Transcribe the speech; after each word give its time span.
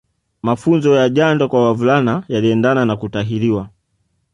Mafunzo 0.43 0.95
ya 0.95 1.09
jando 1.09 1.49
kwa 1.49 1.65
wavulana 1.67 2.23
yaliendana 2.27 2.85
na 2.85 2.97
kutahiriwa 2.97 3.69